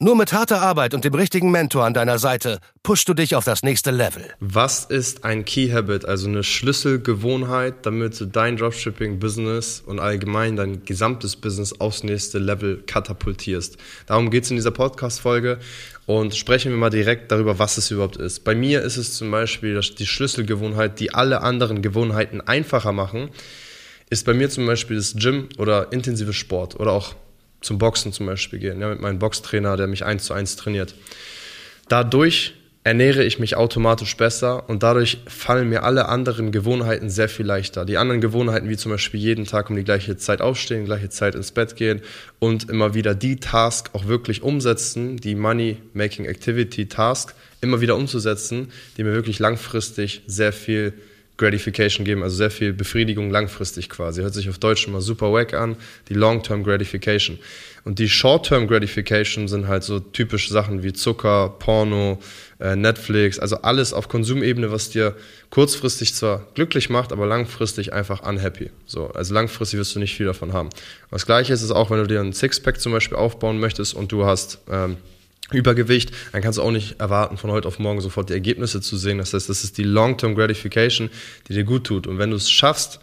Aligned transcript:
Nur 0.00 0.16
mit 0.16 0.32
harter 0.32 0.60
Arbeit 0.60 0.92
und 0.92 1.04
dem 1.04 1.14
richtigen 1.14 1.52
Mentor 1.52 1.84
an 1.84 1.94
deiner 1.94 2.18
Seite 2.18 2.58
pushst 2.82 3.08
du 3.08 3.14
dich 3.14 3.36
auf 3.36 3.44
das 3.44 3.62
nächste 3.62 3.92
Level. 3.92 4.24
Was 4.40 4.84
ist 4.84 5.22
ein 5.22 5.44
Key 5.44 5.70
Habit, 5.70 6.04
also 6.04 6.26
eine 6.26 6.42
Schlüsselgewohnheit, 6.42 7.86
damit 7.86 8.18
du 8.18 8.24
dein 8.24 8.56
Dropshipping-Business 8.56 9.84
und 9.86 10.00
allgemein 10.00 10.56
dein 10.56 10.84
gesamtes 10.84 11.36
Business 11.36 11.78
aufs 11.78 12.02
nächste 12.02 12.40
Level 12.40 12.82
katapultierst? 12.84 13.78
Darum 14.06 14.30
geht 14.30 14.42
es 14.42 14.50
in 14.50 14.56
dieser 14.56 14.72
Podcast-Folge 14.72 15.60
und 16.06 16.34
sprechen 16.34 16.72
wir 16.72 16.78
mal 16.78 16.90
direkt 16.90 17.30
darüber, 17.30 17.60
was 17.60 17.78
es 17.78 17.92
überhaupt 17.92 18.16
ist. 18.16 18.42
Bei 18.42 18.56
mir 18.56 18.82
ist 18.82 18.96
es 18.96 19.14
zum 19.14 19.30
Beispiel 19.30 19.78
die 19.78 20.06
Schlüsselgewohnheit, 20.06 20.98
die 20.98 21.14
alle 21.14 21.42
anderen 21.42 21.82
Gewohnheiten 21.82 22.40
einfacher 22.40 22.90
machen, 22.90 23.30
ist 24.10 24.26
bei 24.26 24.34
mir 24.34 24.50
zum 24.50 24.66
Beispiel 24.66 24.96
das 24.96 25.14
Gym 25.14 25.48
oder 25.56 25.92
intensive 25.92 26.32
Sport 26.32 26.80
oder 26.80 26.90
auch 26.90 27.14
zum 27.64 27.78
Boxen 27.78 28.12
zum 28.12 28.26
Beispiel 28.26 28.58
gehen, 28.58 28.80
ja, 28.80 28.88
mit 28.88 29.00
meinem 29.00 29.18
Boxtrainer, 29.18 29.76
der 29.76 29.86
mich 29.86 30.04
eins 30.04 30.24
zu 30.24 30.34
eins 30.34 30.56
trainiert. 30.56 30.94
Dadurch 31.88 32.54
ernähre 32.84 33.24
ich 33.24 33.38
mich 33.38 33.56
automatisch 33.56 34.14
besser 34.16 34.68
und 34.68 34.82
dadurch 34.82 35.18
fallen 35.26 35.70
mir 35.70 35.84
alle 35.84 36.06
anderen 36.06 36.52
Gewohnheiten 36.52 37.08
sehr 37.08 37.30
viel 37.30 37.46
leichter. 37.46 37.86
Die 37.86 37.96
anderen 37.96 38.20
Gewohnheiten, 38.20 38.68
wie 38.68 38.76
zum 38.76 38.92
Beispiel 38.92 39.18
jeden 39.18 39.46
Tag 39.46 39.70
um 39.70 39.76
die 39.76 39.84
gleiche 39.84 40.18
Zeit 40.18 40.42
aufstehen, 40.42 40.84
gleiche 40.84 41.08
Zeit 41.08 41.34
ins 41.34 41.50
Bett 41.50 41.76
gehen 41.76 42.02
und 42.38 42.68
immer 42.68 42.92
wieder 42.92 43.14
die 43.14 43.36
Task 43.36 43.88
auch 43.94 44.06
wirklich 44.06 44.42
umsetzen, 44.42 45.16
die 45.16 45.34
Money-Making 45.34 46.26
Activity 46.26 46.86
Task 46.86 47.34
immer 47.62 47.80
wieder 47.80 47.96
umzusetzen, 47.96 48.70
die 48.98 49.04
mir 49.04 49.14
wirklich 49.14 49.38
langfristig 49.38 50.20
sehr 50.26 50.52
viel 50.52 50.92
Gratification 51.36 52.04
geben, 52.04 52.22
also 52.22 52.36
sehr 52.36 52.50
viel 52.50 52.72
Befriedigung 52.72 53.30
langfristig 53.30 53.88
quasi. 53.88 54.22
Hört 54.22 54.34
sich 54.34 54.48
auf 54.48 54.58
Deutsch 54.58 54.86
immer 54.86 55.00
super 55.00 55.32
wack 55.32 55.52
an, 55.54 55.76
die 56.08 56.14
Long-Term 56.14 56.62
Gratification. 56.62 57.38
Und 57.84 57.98
die 57.98 58.08
Short-Term 58.08 58.68
Gratification 58.68 59.48
sind 59.48 59.66
halt 59.66 59.82
so 59.82 59.98
typische 59.98 60.52
Sachen 60.52 60.82
wie 60.82 60.92
Zucker, 60.92 61.50
Porno, 61.58 62.20
äh, 62.60 62.76
Netflix, 62.76 63.38
also 63.38 63.56
alles 63.56 63.92
auf 63.92 64.08
Konsumebene, 64.08 64.70
was 64.70 64.90
dir 64.90 65.16
kurzfristig 65.50 66.14
zwar 66.14 66.46
glücklich 66.54 66.88
macht, 66.88 67.12
aber 67.12 67.26
langfristig 67.26 67.92
einfach 67.92 68.26
unhappy. 68.26 68.70
So, 68.86 69.08
also 69.08 69.34
langfristig 69.34 69.80
wirst 69.80 69.94
du 69.96 69.98
nicht 69.98 70.16
viel 70.16 70.26
davon 70.26 70.52
haben. 70.52 70.70
das 71.10 71.26
gleiche 71.26 71.52
ist 71.52 71.62
es 71.62 71.72
auch, 71.72 71.90
wenn 71.90 71.98
du 71.98 72.06
dir 72.06 72.20
ein 72.20 72.32
Sixpack 72.32 72.80
zum 72.80 72.92
Beispiel 72.92 73.18
aufbauen 73.18 73.58
möchtest 73.58 73.94
und 73.94 74.12
du 74.12 74.24
hast 74.24 74.60
ähm, 74.70 74.96
Übergewicht, 75.52 76.10
dann 76.32 76.42
kannst 76.42 76.58
du 76.58 76.62
auch 76.62 76.70
nicht 76.70 77.00
erwarten, 77.00 77.36
von 77.36 77.50
heute 77.50 77.68
auf 77.68 77.78
morgen 77.78 78.00
sofort 78.00 78.30
die 78.30 78.32
Ergebnisse 78.32 78.80
zu 78.80 78.96
sehen. 78.96 79.18
Das 79.18 79.34
heißt, 79.34 79.48
das 79.48 79.62
ist 79.62 79.76
die 79.76 79.84
Long-Term 79.84 80.34
Gratification, 80.34 81.10
die 81.48 81.54
dir 81.54 81.64
gut 81.64 81.84
tut. 81.84 82.06
Und 82.06 82.18
wenn 82.18 82.30
du 82.30 82.36
es 82.36 82.50
schaffst, 82.50 82.98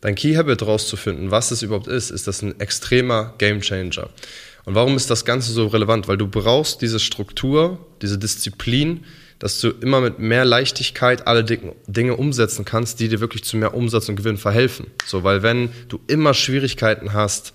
dein 0.00 0.14
Key 0.14 0.34
Habit 0.34 0.62
rauszufinden, 0.62 1.30
was 1.30 1.50
es 1.50 1.62
überhaupt 1.62 1.88
ist, 1.88 2.10
ist 2.10 2.26
das 2.26 2.42
ein 2.42 2.58
extremer 2.58 3.34
Game 3.38 3.60
Changer. 3.60 4.08
Und 4.64 4.74
warum 4.74 4.96
ist 4.96 5.10
das 5.10 5.24
Ganze 5.26 5.52
so 5.52 5.66
relevant? 5.66 6.08
Weil 6.08 6.16
du 6.16 6.26
brauchst 6.26 6.80
diese 6.80 6.98
Struktur, 6.98 7.86
diese 8.00 8.18
Disziplin, 8.18 9.04
dass 9.38 9.60
du 9.60 9.68
immer 9.68 10.00
mit 10.00 10.18
mehr 10.18 10.46
Leichtigkeit 10.46 11.26
alle 11.26 11.44
Dinge 11.44 12.16
umsetzen 12.16 12.64
kannst, 12.64 13.00
die 13.00 13.08
dir 13.08 13.20
wirklich 13.20 13.44
zu 13.44 13.58
mehr 13.58 13.74
Umsatz 13.74 14.08
und 14.08 14.16
Gewinn 14.16 14.38
verhelfen. 14.38 14.86
So, 15.04 15.22
weil 15.22 15.42
wenn 15.42 15.68
du 15.88 16.00
immer 16.06 16.32
Schwierigkeiten 16.32 17.12
hast, 17.12 17.52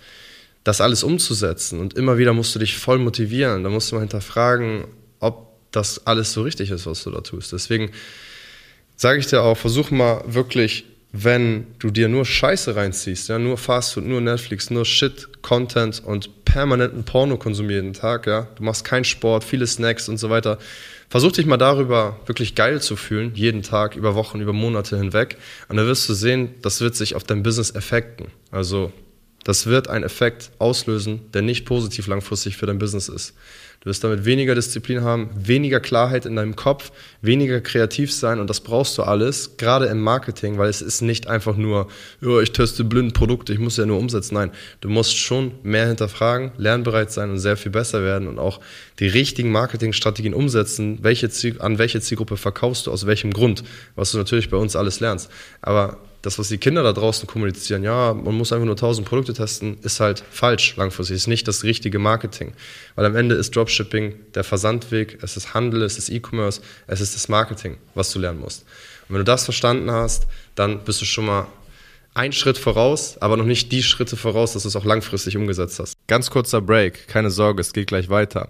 das 0.64 0.82
alles 0.82 1.04
umzusetzen. 1.04 1.80
Und 1.80 1.94
immer 1.94 2.18
wieder 2.18 2.34
musst 2.34 2.54
du 2.56 2.60
dich 2.60 2.78
voll 2.78 3.00
motivieren. 3.00 3.64
Da 3.64 3.70
musst 3.70 3.92
du 3.92 3.96
mal 3.96 4.02
hinterfragen, 4.02 4.86
ob 5.20 5.48
das 5.72 6.06
alles 6.06 6.34
so 6.34 6.42
richtig 6.42 6.72
ist, 6.72 6.86
was 6.86 7.04
du 7.04 7.12
da 7.12 7.22
tust. 7.22 7.54
Deswegen 7.54 7.92
sage 8.96 9.20
ich 9.20 9.28
dir 9.28 9.42
auch, 9.42 9.58
versuch 9.58 9.92
mal 9.92 10.24
wirklich, 10.28 10.86
wenn 11.12 11.68
du 11.80 11.90
dir 11.90 12.08
nur 12.08 12.26
Scheiße 12.26 12.76
reinziehst, 12.76 13.30
ja, 13.30 13.40
nur 13.40 13.58
Fastfood, 13.58 14.06
nur 14.06 14.22
Netflix, 14.22 14.70
nur 14.70 14.86
Shit, 14.86 15.42
Content 15.42 16.04
und 16.06 16.46
permanenten 16.46 17.04
Porno 17.04 17.38
konsumierst 17.38 17.84
jeden 17.84 17.94
Tag, 17.94 18.28
ja, 18.28 18.48
du 18.56 18.64
machst 18.64 18.84
keinen 18.84 19.06
Sport, 19.06 19.44
viele 19.44 19.66
Snacks 19.66 20.10
und 20.10 20.18
so 20.18 20.30
weiter. 20.30 20.60
Versuch 21.10 21.32
dich 21.32 21.48
mal 21.48 21.58
darüber 21.58 22.20
wirklich 22.28 22.54
geil 22.54 22.82
zu 22.82 22.96
fühlen, 22.96 23.32
jeden 23.34 23.64
Tag, 23.64 23.96
über 23.96 24.14
Wochen, 24.14 24.40
über 24.40 24.54
Monate 24.54 24.98
hinweg. 24.98 25.38
Und 25.68 25.78
dann 25.78 25.88
wirst 25.88 26.08
du 26.08 26.14
sehen, 26.14 26.54
das 26.62 26.82
wird 26.82 26.96
sich 26.96 27.16
auf 27.16 27.24
dein 27.24 27.42
Business 27.42 27.74
effekten. 27.74 28.28
Also 28.52 28.92
das 29.50 29.66
wird 29.66 29.90
einen 29.90 30.04
Effekt 30.04 30.52
auslösen, 30.60 31.22
der 31.34 31.42
nicht 31.42 31.66
positiv 31.66 32.06
langfristig 32.06 32.56
für 32.56 32.68
dein 32.68 32.78
Business 32.78 33.10
ist. 33.10 33.34
Du 33.80 33.90
wirst 33.90 34.04
damit 34.04 34.24
weniger 34.24 34.54
Disziplin 34.54 35.02
haben, 35.02 35.32
weniger 35.36 35.80
Klarheit 35.80 36.28
in 36.28 36.36
deinem 36.36 36.56
Kopf, 36.56 36.92
weniger 37.24 37.60
kreativ 37.60 38.14
sein 38.14 38.40
und 38.40 38.48
das 38.48 38.60
brauchst 38.60 38.96
du 39.00 39.02
alles, 39.02 39.58
gerade 39.58 39.88
im 39.88 40.02
Marketing, 40.02 40.60
weil 40.60 40.70
es 40.70 40.84
ist 40.84 41.02
nicht 41.02 41.26
einfach 41.26 41.58
nur, 41.58 41.88
oh, 42.22 42.40
ich 42.40 42.52
teste 42.52 42.84
blind 42.84 43.16
Produkte, 43.16 43.52
ich 43.52 43.58
muss 43.58 43.78
ja 43.78 43.88
nur 43.88 43.98
umsetzen. 43.98 44.36
Nein, 44.36 44.52
du 44.82 44.90
musst 44.90 45.18
schon 45.18 45.54
mehr 45.64 45.88
hinterfragen, 45.88 46.52
lernbereit 46.58 47.12
sein 47.12 47.32
und 47.32 47.40
sehr 47.40 47.58
viel 47.58 47.72
besser 47.72 48.04
werden 48.04 48.28
und 48.28 48.38
auch 48.38 48.60
die 49.00 49.08
richtigen 49.08 49.52
Marketingstrategien 49.52 50.36
umsetzen, 50.36 51.00
welche 51.02 51.32
Ziel, 51.32 51.60
an 51.60 51.80
welche 51.80 52.02
Zielgruppe 52.02 52.38
verkaufst 52.38 52.86
du, 52.86 52.92
aus 52.92 53.08
welchem 53.08 53.34
Grund, 53.34 53.64
was 53.96 54.12
du 54.12 54.20
natürlich 54.20 54.52
bei 54.52 54.58
uns 54.58 54.76
alles 54.76 55.00
lernst. 55.00 55.32
Aber 55.60 55.98
das, 56.22 56.38
was 56.38 56.50
die 56.50 56.58
Kinder 56.58 56.84
da 56.84 56.92
draußen 56.92 57.28
kommunizieren, 57.28 57.84
ja, 57.84 58.14
man 58.14 58.36
muss 58.36 58.52
einfach 58.52 58.66
nur 58.66 58.76
1000 58.76 59.08
Produkte 59.08 59.34
testen, 59.34 59.78
ist 59.84 60.00
halt 60.00 60.24
falsch 60.30 60.76
langfristig. 60.76 61.16
Ist 61.16 61.28
nicht 61.28 61.48
das 61.48 61.64
richtige 61.64 62.00
Marketing. 62.00 62.54
Weil 62.96 63.06
am 63.06 63.16
Ende 63.16 63.36
ist 63.36 63.56
Dropshipping 63.56 64.16
der 64.36 64.44
Versandweg, 64.44 65.20
es 65.22 65.38
ist 65.38 65.54
Handel, 65.54 65.82
es 65.84 65.98
ist 65.98 66.10
E-Commerce, 66.10 66.62
es 66.88 67.00
ist 67.02 67.16
das 67.16 67.30
Marketing, 67.30 67.78
was 67.96 68.12
du 68.12 68.20
lernen 68.20 68.40
musst. 68.40 68.64
Und 69.08 69.16
wenn 69.16 69.20
du 69.20 69.24
das 69.24 69.46
verstanden 69.46 69.92
hast, 69.92 70.28
dann 70.56 70.84
bist 70.84 71.02
du 71.02 71.06
schon 71.06 71.26
mal 71.26 71.48
einen 72.14 72.34
Schritt 72.34 72.58
voraus, 72.58 73.18
aber 73.22 73.38
noch 73.38 73.46
nicht 73.46 73.72
die 73.72 73.84
Schritte 73.84 74.18
voraus, 74.18 74.54
dass 74.54 74.64
du 74.64 74.70
es 74.70 74.76
auch 74.76 74.86
langfristig 74.86 75.38
umgesetzt 75.38 75.80
hast. 75.80 75.94
Ganz 76.08 76.30
kurzer 76.30 76.62
Break, 76.62 77.08
keine 77.08 77.32
Sorge, 77.32 77.62
es 77.62 77.72
geht 77.72 77.88
gleich 77.88 78.10
weiter. 78.10 78.50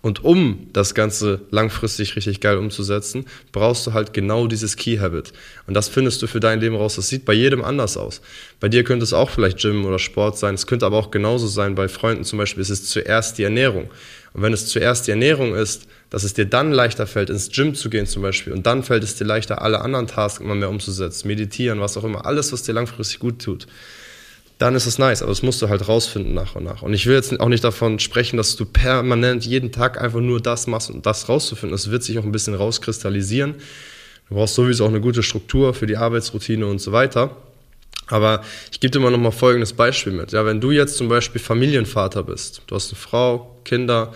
Und 0.00 0.24
um 0.24 0.68
das 0.72 0.94
Ganze 0.94 1.40
langfristig 1.50 2.14
richtig 2.14 2.40
geil 2.40 2.56
umzusetzen, 2.56 3.26
brauchst 3.50 3.86
du 3.86 3.94
halt 3.94 4.12
genau 4.12 4.46
dieses 4.46 4.76
Key 4.76 4.98
Habit. 4.98 5.32
Und 5.66 5.74
das 5.74 5.88
findest 5.88 6.22
du 6.22 6.28
für 6.28 6.38
dein 6.38 6.60
Leben 6.60 6.76
raus. 6.76 6.94
Das 6.96 7.08
sieht 7.08 7.24
bei 7.24 7.32
jedem 7.32 7.64
anders 7.64 7.96
aus. 7.96 8.20
Bei 8.60 8.68
dir 8.68 8.84
könnte 8.84 9.02
es 9.02 9.12
auch 9.12 9.30
vielleicht 9.30 9.58
Gym 9.58 9.84
oder 9.84 9.98
Sport 9.98 10.38
sein. 10.38 10.54
Es 10.54 10.68
könnte 10.68 10.86
aber 10.86 10.98
auch 10.98 11.10
genauso 11.10 11.48
sein 11.48 11.74
bei 11.74 11.88
Freunden 11.88 12.22
zum 12.22 12.38
Beispiel. 12.38 12.62
Es 12.62 12.70
ist 12.70 12.88
zuerst 12.88 13.38
die 13.38 13.42
Ernährung. 13.42 13.90
Und 14.34 14.42
wenn 14.42 14.52
es 14.52 14.68
zuerst 14.68 15.08
die 15.08 15.10
Ernährung 15.10 15.56
ist, 15.56 15.88
dass 16.10 16.22
es 16.22 16.32
dir 16.32 16.46
dann 16.46 16.70
leichter 16.70 17.06
fällt, 17.08 17.28
ins 17.28 17.50
Gym 17.50 17.74
zu 17.74 17.90
gehen 17.90 18.06
zum 18.06 18.22
Beispiel. 18.22 18.52
Und 18.52 18.66
dann 18.66 18.84
fällt 18.84 19.02
es 19.02 19.16
dir 19.16 19.24
leichter, 19.24 19.62
alle 19.62 19.80
anderen 19.80 20.06
Tasks 20.06 20.40
immer 20.40 20.54
mehr 20.54 20.70
umzusetzen. 20.70 21.26
Meditieren, 21.26 21.80
was 21.80 21.96
auch 21.96 22.04
immer. 22.04 22.24
Alles, 22.24 22.52
was 22.52 22.62
dir 22.62 22.72
langfristig 22.72 23.18
gut 23.18 23.42
tut 23.42 23.66
dann 24.58 24.74
ist 24.74 24.86
es 24.86 24.98
nice. 24.98 25.22
Aber 25.22 25.30
das 25.30 25.42
musst 25.42 25.62
du 25.62 25.68
halt 25.68 25.88
rausfinden 25.88 26.34
nach 26.34 26.56
und 26.56 26.64
nach. 26.64 26.82
Und 26.82 26.92
ich 26.92 27.06
will 27.06 27.14
jetzt 27.14 27.38
auch 27.40 27.48
nicht 27.48 27.64
davon 27.64 27.98
sprechen, 27.98 28.36
dass 28.36 28.56
du 28.56 28.64
permanent 28.66 29.46
jeden 29.46 29.72
Tag 29.72 30.00
einfach 30.00 30.20
nur 30.20 30.40
das 30.40 30.66
machst 30.66 30.90
und 30.90 31.06
das 31.06 31.28
rauszufinden. 31.28 31.72
Das 31.72 31.90
wird 31.90 32.02
sich 32.02 32.18
auch 32.18 32.24
ein 32.24 32.32
bisschen 32.32 32.54
rauskristallisieren. 32.54 33.54
Du 34.28 34.34
brauchst 34.34 34.56
sowieso 34.56 34.84
auch 34.84 34.90
eine 34.90 35.00
gute 35.00 35.22
Struktur 35.22 35.74
für 35.74 35.86
die 35.86 35.96
Arbeitsroutine 35.96 36.66
und 36.66 36.80
so 36.80 36.92
weiter. 36.92 37.36
Aber 38.08 38.42
ich 38.72 38.80
gebe 38.80 38.90
dir 38.90 39.00
mal 39.00 39.10
nochmal 39.10 39.32
folgendes 39.32 39.72
Beispiel 39.72 40.12
mit. 40.12 40.32
Ja, 40.32 40.44
wenn 40.44 40.60
du 40.60 40.70
jetzt 40.70 40.96
zum 40.96 41.08
Beispiel 41.08 41.40
Familienvater 41.40 42.22
bist, 42.22 42.62
du 42.66 42.74
hast 42.74 42.90
eine 42.90 42.98
Frau, 42.98 43.60
Kinder, 43.64 44.12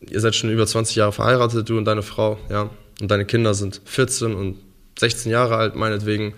ihr 0.00 0.20
seid 0.20 0.34
schon 0.34 0.50
über 0.50 0.66
20 0.66 0.96
Jahre 0.96 1.12
verheiratet, 1.12 1.68
du 1.68 1.76
und 1.76 1.84
deine 1.84 2.02
Frau, 2.02 2.38
ja, 2.50 2.70
und 3.00 3.10
deine 3.10 3.26
Kinder 3.26 3.54
sind 3.54 3.80
14 3.84 4.34
und 4.34 4.58
16 4.98 5.30
Jahre 5.30 5.56
alt, 5.56 5.76
meinetwegen, 5.76 6.34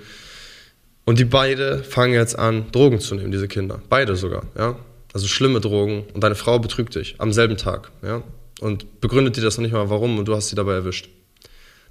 und 1.04 1.18
die 1.18 1.24
beide 1.24 1.82
fangen 1.84 2.14
jetzt 2.14 2.38
an, 2.38 2.70
Drogen 2.72 3.00
zu 3.00 3.14
nehmen, 3.14 3.30
diese 3.30 3.48
Kinder. 3.48 3.82
Beide 3.88 4.16
sogar, 4.16 4.44
ja. 4.56 4.76
Also 5.12 5.28
schlimme 5.28 5.60
Drogen. 5.60 6.04
Und 6.12 6.24
deine 6.24 6.34
Frau 6.34 6.58
betrügt 6.58 6.94
dich 6.94 7.16
am 7.18 7.32
selben 7.32 7.56
Tag, 7.56 7.92
ja. 8.02 8.22
Und 8.60 9.00
begründet 9.00 9.36
dir 9.36 9.42
das 9.42 9.58
noch 9.58 9.62
nicht 9.62 9.72
mal, 9.72 9.90
warum, 9.90 10.18
und 10.18 10.26
du 10.26 10.34
hast 10.34 10.48
sie 10.48 10.56
dabei 10.56 10.74
erwischt. 10.74 11.08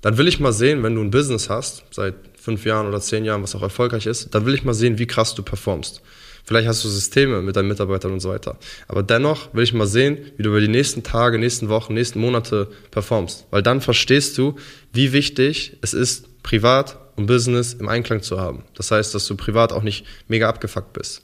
dann 0.02 0.18
will 0.18 0.28
ich 0.28 0.40
mal 0.40 0.52
sehen, 0.52 0.84
wenn 0.84 0.96
du 0.96 1.02
ein 1.02 1.12
Business 1.12 1.50
hast, 1.50 1.84
seit 1.92 2.16
fünf 2.36 2.66
Jahren 2.66 2.88
oder 2.88 3.00
zehn 3.00 3.24
Jahren, 3.24 3.42
was 3.42 3.56
auch 3.56 3.62
erfolgreich 3.62 4.06
ist, 4.06 4.36
dann 4.36 4.46
will 4.46 4.54
ich 4.54 4.66
mal 4.66 4.74
sehen, 4.74 4.98
wie 4.98 5.08
krass 5.08 5.34
du 5.34 5.44
performst. 5.44 6.02
Vielleicht 6.44 6.68
hast 6.68 6.84
du 6.84 6.90
Systeme 6.90 7.42
mit 7.42 7.56
deinen 7.56 7.70
Mitarbeitern 7.70 8.12
und 8.12 8.20
so 8.20 8.30
weiter. 8.30 8.58
Aber 8.90 9.02
dennoch 9.02 9.54
will 9.54 9.64
ich 9.64 9.74
mal 9.74 9.88
sehen, 9.88 10.18
wie 10.36 10.44
du 10.44 10.50
über 10.50 10.60
die 10.60 10.68
nächsten 10.68 11.04
Tage, 11.04 11.40
nächsten 11.40 11.70
Wochen, 11.70 11.94
nächsten 11.94 12.20
Monate 12.20 12.68
performst. 12.92 13.46
Weil 13.50 13.64
dann 13.64 13.80
verstehst 13.80 14.38
du, 14.38 14.58
wie 14.92 15.14
wichtig 15.14 15.78
es 15.82 15.94
ist, 15.94 16.44
privat 16.44 16.98
und 17.16 17.26
Business 17.26 17.74
im 17.74 17.88
Einklang 17.88 18.22
zu 18.22 18.40
haben. 18.40 18.64
Das 18.76 18.92
heißt, 18.92 19.14
dass 19.14 19.28
du 19.28 19.36
privat 19.36 19.72
auch 19.72 19.84
nicht 19.84 20.06
mega 20.28 20.50
abgefuckt 20.50 20.94
bist. 20.94 21.24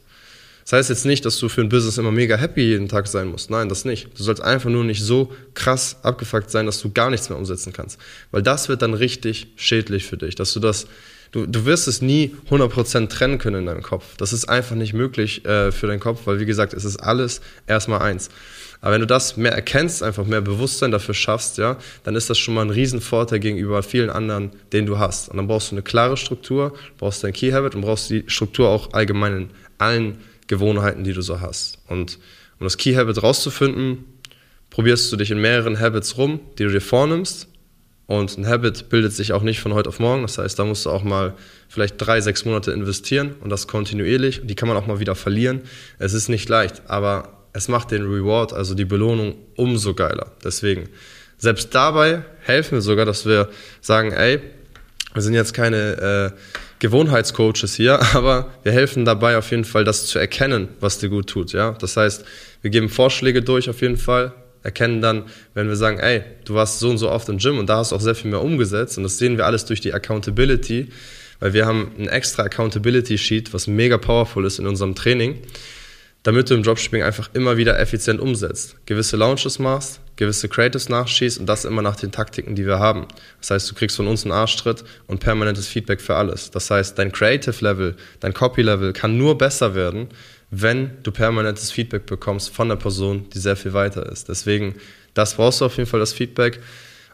Das 0.69 0.73
heißt 0.73 0.89
jetzt 0.89 1.05
nicht, 1.05 1.25
dass 1.25 1.39
du 1.39 1.49
für 1.49 1.61
ein 1.61 1.69
Business 1.69 1.97
immer 1.97 2.11
mega 2.11 2.35
happy 2.35 2.61
jeden 2.61 2.87
Tag 2.87 3.07
sein 3.07 3.27
musst. 3.27 3.49
Nein, 3.49 3.69
das 3.69 3.85
nicht. 3.85 4.07
Du 4.15 4.21
sollst 4.21 4.43
einfach 4.43 4.69
nur 4.69 4.83
nicht 4.83 5.03
so 5.03 5.33
krass 5.55 5.97
abgefuckt 6.03 6.51
sein, 6.51 6.67
dass 6.67 6.79
du 6.79 6.91
gar 6.91 7.09
nichts 7.09 7.27
mehr 7.29 7.39
umsetzen 7.39 7.73
kannst. 7.73 7.99
Weil 8.29 8.43
das 8.43 8.69
wird 8.69 8.83
dann 8.83 8.93
richtig 8.93 9.47
schädlich 9.55 10.05
für 10.05 10.17
dich, 10.17 10.35
dass 10.35 10.53
du 10.53 10.59
das 10.59 10.85
Du, 11.31 11.45
du 11.45 11.65
wirst 11.65 11.87
es 11.87 12.01
nie 12.01 12.35
100% 12.49 13.07
trennen 13.09 13.37
können 13.37 13.59
in 13.59 13.65
deinem 13.67 13.83
Kopf. 13.83 14.17
Das 14.17 14.33
ist 14.33 14.49
einfach 14.49 14.75
nicht 14.75 14.93
möglich 14.93 15.45
äh, 15.45 15.71
für 15.71 15.87
deinen 15.87 15.99
Kopf, 15.99 16.21
weil 16.25 16.39
wie 16.39 16.45
gesagt, 16.45 16.73
es 16.73 16.85
ist 16.85 16.97
alles 16.97 17.41
erstmal 17.67 18.01
eins. 18.01 18.29
Aber 18.81 18.93
wenn 18.93 19.01
du 19.01 19.07
das 19.07 19.35
mehr 19.35 19.51
erkennst, 19.51 20.01
einfach 20.01 20.25
mehr 20.25 20.41
Bewusstsein 20.41 20.91
dafür 20.91 21.13
schaffst, 21.13 21.57
ja, 21.57 21.77
dann 22.03 22.15
ist 22.15 22.29
das 22.29 22.37
schon 22.37 22.53
mal 22.53 22.61
ein 22.61 22.69
Riesenvorteil 22.69 23.39
gegenüber 23.39 23.83
vielen 23.83 24.09
anderen, 24.09 24.51
den 24.71 24.85
du 24.85 24.97
hast. 24.97 25.29
Und 25.29 25.37
dann 25.37 25.47
brauchst 25.47 25.71
du 25.71 25.75
eine 25.75 25.83
klare 25.83 26.17
Struktur, 26.17 26.73
brauchst 26.97 27.23
dein 27.23 27.33
Key 27.33 27.51
Habit 27.51 27.75
und 27.75 27.81
brauchst 27.81 28.09
die 28.09 28.23
Struktur 28.27 28.69
auch 28.69 28.93
allgemein 28.93 29.33
in 29.33 29.49
allen 29.77 30.17
Gewohnheiten, 30.47 31.03
die 31.03 31.13
du 31.13 31.21
so 31.21 31.41
hast. 31.41 31.79
Und 31.87 32.19
um 32.59 32.65
das 32.65 32.77
Key 32.77 32.95
Habit 32.95 33.21
rauszufinden, 33.21 34.05
probierst 34.69 35.11
du 35.11 35.17
dich 35.17 35.31
in 35.31 35.39
mehreren 35.39 35.79
Habits 35.79 36.17
rum, 36.17 36.39
die 36.57 36.63
du 36.63 36.71
dir 36.71 36.81
vornimmst. 36.81 37.47
Und 38.09 38.39
ein 38.39 38.47
Habit 38.47 38.89
bildet 38.89 39.13
sich 39.13 39.33
auch 39.33 39.43
nicht 39.43 39.59
von 39.59 39.75
heute 39.75 39.87
auf 39.87 39.99
morgen. 39.99 40.23
Das 40.23 40.39
heißt, 40.39 40.57
da 40.57 40.65
musst 40.65 40.87
du 40.87 40.89
auch 40.89 41.03
mal 41.03 41.35
vielleicht 41.67 41.93
drei, 41.99 42.21
sechs 42.21 42.43
Monate 42.43 42.71
investieren 42.71 43.35
und 43.41 43.51
das 43.51 43.67
kontinuierlich. 43.67 44.41
Die 44.45 44.55
kann 44.55 44.67
man 44.67 44.75
auch 44.77 44.87
mal 44.87 44.99
wieder 44.99 45.13
verlieren. 45.13 45.61
Es 45.99 46.13
ist 46.13 46.27
nicht 46.27 46.49
leicht, 46.49 46.81
aber 46.87 47.37
es 47.53 47.67
macht 47.67 47.91
den 47.91 48.11
Reward, 48.11 48.51
also 48.51 48.73
die 48.73 48.85
Belohnung, 48.85 49.35
umso 49.55 49.93
geiler. 49.93 50.31
Deswegen, 50.43 50.89
selbst 51.37 51.75
dabei 51.75 52.23
helfen 52.41 52.77
wir 52.77 52.81
sogar, 52.81 53.05
dass 53.05 53.27
wir 53.27 53.47
sagen, 53.79 54.11
ey, 54.11 54.39
wir 55.13 55.21
sind 55.21 55.35
jetzt 55.35 55.53
keine 55.53 56.33
äh, 56.33 56.39
Gewohnheitscoaches 56.79 57.75
hier, 57.75 58.01
aber 58.15 58.51
wir 58.63 58.71
helfen 58.71 59.05
dabei 59.05 59.37
auf 59.37 59.51
jeden 59.51 59.65
Fall, 59.65 59.83
das 59.83 60.07
zu 60.07 60.17
erkennen, 60.17 60.69
was 60.79 60.97
dir 60.97 61.09
gut 61.09 61.27
tut. 61.27 61.53
Ja, 61.53 61.73
das 61.73 61.95
heißt, 61.95 62.25
wir 62.63 62.71
geben 62.71 62.89
Vorschläge 62.89 63.43
durch 63.43 63.69
auf 63.69 63.81
jeden 63.81 63.97
Fall, 63.97 64.33
erkennen 64.63 65.01
dann, 65.01 65.23
wenn 65.53 65.67
wir 65.67 65.75
sagen, 65.75 65.99
ey, 65.99 66.23
du 66.45 66.53
warst 66.53 66.79
so 66.79 66.89
und 66.89 66.97
so 66.97 67.09
oft 67.09 67.29
im 67.29 67.37
Gym 67.37 67.57
und 67.57 67.69
da 67.69 67.77
hast 67.77 67.91
du 67.91 67.95
auch 67.95 68.01
sehr 68.01 68.15
viel 68.15 68.31
mehr 68.31 68.41
umgesetzt 68.41 68.97
und 68.97 69.03
das 69.03 69.17
sehen 69.17 69.37
wir 69.37 69.45
alles 69.45 69.65
durch 69.65 69.81
die 69.81 69.93
Accountability, 69.93 70.89
weil 71.39 71.53
wir 71.53 71.65
haben 71.65 71.91
ein 71.97 72.07
extra 72.07 72.43
Accountability 72.43 73.17
Sheet, 73.17 73.53
was 73.53 73.67
mega 73.67 73.97
powerful 73.97 74.45
ist 74.45 74.59
in 74.59 74.67
unserem 74.67 74.95
Training, 74.95 75.39
damit 76.23 76.49
du 76.49 76.53
im 76.53 76.63
Dropshipping 76.63 77.01
einfach 77.01 77.29
immer 77.33 77.55
wieder 77.55 77.79
effizient 77.79 78.19
umsetzt. 78.19 78.75
Gewisse 78.85 79.15
Launches 79.15 79.57
machst, 79.57 80.01
gewisse 80.17 80.49
Creatives 80.49 80.89
nachschießt 80.89 81.39
und 81.39 81.45
das 81.45 81.63
immer 81.63 81.81
nach 81.81 81.95
den 81.95 82.11
Taktiken, 82.11 82.55
die 82.55 82.65
wir 82.65 82.77
haben. 82.77 83.07
Das 83.39 83.51
heißt, 83.51 83.71
du 83.71 83.75
kriegst 83.75 83.95
von 83.95 84.07
uns 84.07 84.25
einen 84.25 84.33
Arschtritt 84.33 84.83
und 85.07 85.21
permanentes 85.21 85.67
Feedback 85.67 86.01
für 86.01 86.15
alles. 86.15 86.51
Das 86.51 86.69
heißt, 86.69 86.99
dein 86.99 87.13
Creative 87.13 87.55
Level, 87.61 87.95
dein 88.19 88.33
Copy 88.33 88.61
Level 88.61 88.91
kann 88.91 89.17
nur 89.17 89.37
besser 89.37 89.75
werden, 89.75 90.09
wenn 90.51 90.91
du 91.03 91.11
permanentes 91.11 91.71
Feedback 91.71 92.05
bekommst 92.05 92.49
von 92.49 92.69
der 92.69 92.75
Person, 92.75 93.27
die 93.33 93.39
sehr 93.39 93.55
viel 93.55 93.73
weiter 93.73 94.11
ist. 94.11 94.29
Deswegen, 94.29 94.75
das 95.13 95.35
brauchst 95.35 95.61
du 95.61 95.65
auf 95.65 95.77
jeden 95.77 95.89
Fall, 95.89 95.99
das 95.99 96.13
Feedback. 96.13 96.59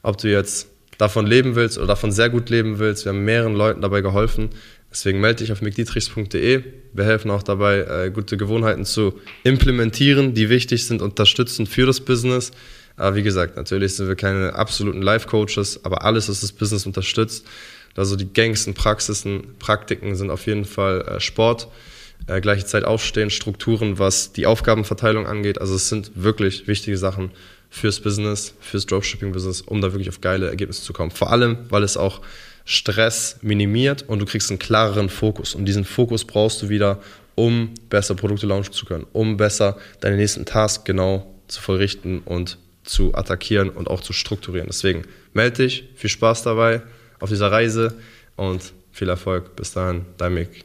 Ob 0.04 0.18
du 0.18 0.30
jetzt 0.30 0.68
davon 0.98 1.28
leben 1.28 1.56
willst 1.56 1.78
oder 1.78 1.88
davon 1.88 2.12
sehr 2.12 2.30
gut 2.30 2.50
leben 2.50 2.80
willst, 2.80 3.06
wir 3.06 3.12
haben 3.12 3.26
mehreren 3.26 3.56
Leuten 3.56 3.82
dabei 3.82 4.02
geholfen. 4.02 4.50
Deswegen 4.90 5.20
melde 5.20 5.44
dich 5.44 5.52
auf 5.52 5.62
mcdietrichs.de. 5.62 6.64
Wir 6.94 7.04
helfen 7.04 7.30
auch 7.30 7.44
dabei, 7.44 7.80
äh, 7.80 8.12
gute 8.12 8.38
Gewohnheiten 8.38 8.86
zu 8.86 9.20
implementieren, 9.44 10.34
die 10.34 10.50
wichtig 10.50 10.86
sind, 10.86 11.02
unterstützend 11.02 11.68
für 11.68 11.86
das 11.86 12.00
Business. 12.00 12.52
Aber 12.96 13.18
wie 13.18 13.24
gesagt, 13.24 13.58
natürlich 13.58 13.96
sind 13.96 14.08
wir 14.08 14.16
keine 14.16 14.54
absoluten 14.56 15.02
Life-Coaches, 15.02 15.84
aber 15.84 16.06
alles, 16.06 16.30
was 16.30 16.40
das 16.40 16.54
Business 16.54 16.86
unterstützt, 16.86 17.46
also 17.98 18.16
die 18.16 18.26
gängigsten 18.26 18.74
Praxisen, 18.74 19.56
Praktiken 19.60 20.16
sind 20.16 20.30
auf 20.30 20.46
jeden 20.48 20.64
Fall 20.64 21.02
äh, 21.02 21.20
Sport, 21.20 21.68
äh, 22.28 22.42
gleiche 22.42 22.66
Zeit 22.66 22.84
aufstehen, 22.84 23.30
Strukturen, 23.30 24.00
was 24.00 24.34
die 24.34 24.46
Aufgabenverteilung 24.46 25.28
angeht. 25.28 25.60
Also 25.60 25.76
es 25.76 25.90
sind 25.90 26.12
wirklich 26.16 26.68
wichtige 26.68 26.98
Sachen 26.98 27.32
fürs 27.70 28.00
Business, 28.00 28.54
fürs 28.60 28.86
Dropshipping-Business, 28.86 29.62
um 29.62 29.82
da 29.82 29.92
wirklich 29.92 30.10
auf 30.10 30.22
geile 30.22 30.50
Ergebnisse 30.50 30.82
zu 30.82 30.94
kommen. 30.94 31.12
Vor 31.12 31.32
allem, 31.32 31.58
weil 31.70 31.84
es 31.84 31.98
auch 31.98 32.22
Stress 32.66 33.38
minimiert 33.42 34.04
und 34.08 34.20
du 34.20 34.26
kriegst 34.26 34.50
einen 34.50 34.60
klareren 34.60 35.10
Fokus. 35.10 35.56
Und 35.56 35.66
diesen 35.66 35.86
Fokus 35.86 36.26
brauchst 36.26 36.62
du 36.62 36.70
wieder, 36.70 37.00
um 37.36 37.74
besser 37.90 38.16
Produkte 38.16 38.48
launchen 38.48 38.74
zu 38.74 38.86
können, 38.86 39.06
um 39.14 39.38
besser 39.38 39.78
deine 40.00 40.16
nächsten 40.16 40.46
Tasks 40.46 40.84
genau 40.84 41.32
zu 41.48 41.62
verrichten 41.62 42.20
und 42.26 42.58
zu 42.84 43.14
attackieren 43.14 43.70
und 43.70 43.90
auch 43.90 44.02
zu 44.02 44.14
strukturieren. 44.14 44.68
Deswegen 44.68 45.04
melde 45.34 45.64
dich, 45.64 45.90
viel 45.96 46.10
Spaß 46.10 46.44
dabei 46.44 46.82
auf 47.20 47.30
dieser 47.30 47.52
Reise 47.52 47.94
und 48.36 48.74
viel 48.92 49.10
Erfolg. 49.10 49.56
Bis 49.56 49.74
dahin, 49.74 50.06
dein 50.18 50.34
Mick. 50.34 50.65